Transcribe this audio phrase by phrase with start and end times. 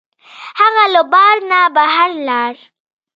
[0.59, 2.53] هغه له بار نه بهر لاړ.